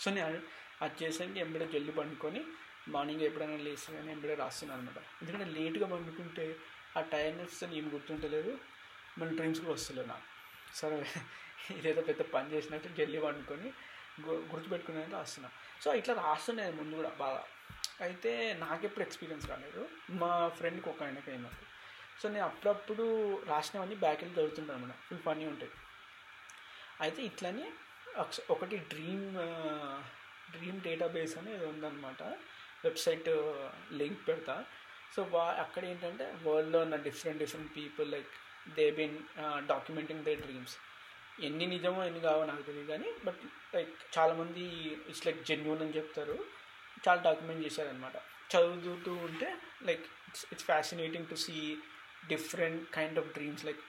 సో 0.00 0.10
నేను 0.10 0.26
అది- 0.26 0.44
అది 0.82 1.04
చేసానికి 1.04 1.40
ఎంబడే 1.40 1.66
జల్లి 1.66 1.92
పండుకొని 1.92 2.40
మార్నింగ్ 2.88 3.20
ఎప్పుడైనా 3.20 3.56
లేచి 3.56 3.92
కానీ 3.92 4.12
ఎంబడే 4.12 4.34
రాస్తున్నాను 4.34 4.80
అనమాట 4.80 4.98
ఎందుకంటే 5.22 5.44
లేట్గా 5.56 5.86
పండుకుంటే 5.86 6.56
ఆ 6.96 7.00
టైర్నెస్ 7.12 7.64
ఏం 7.74 7.90
గుర్తుంటలేదు. 7.94 8.52
మన 9.18 9.28
డ్రీమ్స్ 9.28 9.60
కూడా 9.60 9.72
వస్తలేవు 9.72 10.06
నాకు. 10.06 10.26
సరే 10.74 10.96
ఇదేదో 11.78 12.02
పెద్ద 12.02 12.22
పని 12.34 12.52
చేసినట్టు 12.52 12.88
జల్లి 12.88 13.20
పండుకొని 13.20 13.68
గు- 14.26 14.42
గుర్తుపెట్టుకునేది 14.52 15.12
రాస్తున్నాను 15.12 15.54
సో 15.82 15.94
ఇట్లా 15.94 16.14
రాస్తుండే 16.22 16.70
ముందు 16.70 16.96
కూడా 16.96 17.08
బాగా. 17.18 17.40
అయితే 18.04 18.30
నాకెప్పుడు 18.64 19.04
ఎక్స్పీరియన్స్ 19.06 19.46
రాలేదు. 19.52 19.82
మా 20.22 20.32
ఫ్రెండ్కి 20.58 20.88
ఒక 20.92 21.02
ఆయనకి 21.06 21.30
అయినప్పుడు 21.34 21.64
సో 22.20 22.26
నేను 22.34 22.44
అప్పుడప్పుడు 22.50 23.04
రాసినవన్నీ 23.50 23.96
బ్యాక్ 24.04 24.20
వెళ్ళి 24.22 24.36
చదువుతుంటాను 24.38 24.78
అనమాట 24.78 24.94
ఫుల్ 25.06 25.22
ఫన్నీ 25.26 25.46
ఉంటాయి 25.52 25.72
అయితే 27.04 27.20
ఇట్లనే 27.30 27.66
ఒకటి 28.54 28.76
డ్రీమ్ 28.92 29.26
డ్రీమ్ 30.54 30.78
డేటాబేస్ 30.86 31.34
అని 31.38 31.50
ఏదో 31.56 31.66
ఉందన్నమాట. 31.72 32.22
వెబ్సైట్ 32.84 33.28
లింక్ 34.00 34.20
పెడతా. 34.28 34.54
సో 35.14 35.22
వా 35.34 35.44
అక్కడ 35.64 35.82
ఏంటంటే 35.90 36.24
వరల్డ్లో 36.44 36.78
ఉన్న 36.86 36.96
different 37.06 37.40
different 37.42 37.70
people 37.78 38.08
like 38.14 38.30
they 38.76 38.86
been 38.98 39.16
documenting 39.72 40.24
they 40.28 40.34
dreams 40.44 40.76
ఎన్ని 41.46 41.66
నిజమో 41.74 42.00
ఎన్ని 42.08 42.20
కావో 42.26 42.42
నాకు 42.50 42.62
తెలియదు 42.68 42.88
కానీ 42.92 43.08
బట్ 43.26 43.42
లైక్ 43.74 43.94
చాలామంది 44.16 44.64
ఇట్స్ 45.10 45.24
లైక్ 45.26 45.40
జెన్యున్ 45.50 45.82
అని 45.86 45.96
చెప్తారు. 45.98 46.36
చాలా 47.08 47.22
డాక్యుమెంట్ 47.22 47.66
చేశారనమాట 47.66 48.16
చదువుతూ 48.56 49.14
ఉంటే 49.14 49.56
like 49.82 50.00
it's 50.00 50.46
it's 50.52 50.64
fascinating 50.64 51.26
to 51.26 51.34
see 51.34 51.76
different 52.26 52.94
kind 52.94 53.18
of 53.18 53.26
dreams 53.26 53.64
like 53.64 53.82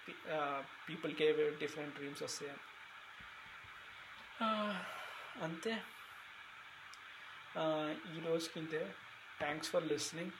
పీపుల్కి 0.90 1.24
ఏవే 1.26 1.50
డిఫరెంట్ 1.50 1.96
డ్రీమ్స్ 1.96 2.24
వస్తాయని 2.24 2.64
అంతే. 5.42 5.84
Uh, 7.56 7.90
ఈ 8.16 8.20
రోజుకి 8.28 8.60
ఇంతే 8.60 8.96
థ్యాంక్స్ 9.40 9.70
ఫర్ 9.70 9.86
లిస్నింగ్ 9.88 10.32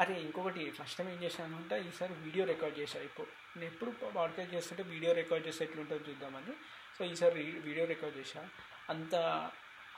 అరే 0.00 0.14
ఇంకొకటి 0.20 0.70
ఫస్ట్ 0.70 0.98
టైం 0.98 1.08
ఏం 1.08 1.22
చేశాను 1.22 1.56
అంటే 1.56 1.80
ఈసారి 1.80 2.14
వీడియో 2.14 2.44
రికార్డ్ 2.44 2.78
చేశాను 2.78 3.04
ఇప్పుడు. 3.04 3.26
నేను 3.58 3.70
ఎప్పుడు 3.72 3.90
పాడ్కాస్ట్ 3.90 4.54
చేస్తుంటే 4.54 4.82
వీడియో 4.82 5.12
రికార్డ్ 5.12 5.46
చేస్తే 5.46 5.64
ఎట్లుంటుందో 5.64 6.04
చూద్దామని. 6.08 6.54
సో 6.98 7.04
ఈసారి 7.04 7.42
వీడియో 7.42 7.86
రికార్డ్ 7.86 8.18
చేసా 8.18 8.48
అంత 8.90 9.14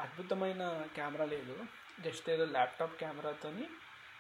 అద్భుతమైన 0.00 0.86
కెమెరా 0.96 1.24
లేదు. 1.24 1.56
జస్ట్ 2.04 2.30
ఏదో 2.30 2.44
ల్యాప్టాప్ 2.44 2.94
కెమెరాతోని 3.00 3.66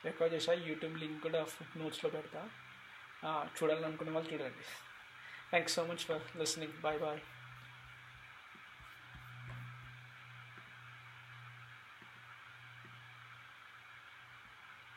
రికార్డ్ 0.04 0.34
చేసా. 0.34 0.52
యూట్యూబ్ 0.52 0.98
లింక్ 0.98 1.22
కూడా 1.22 1.44
ఫుట్ 1.44 1.78
నోట్స్లో 1.78 2.10
పెడతా. 2.10 2.42
చూడాలనుకునే 3.58 4.10
వాళ్ళు 4.10 4.32
చూడండి. 4.32 4.64
Thanks 5.50 5.74
so 5.74 5.82
much 5.86 6.04
for 6.08 6.36
listening 6.38 6.72
bye 6.72 6.98
bye 6.98 7.20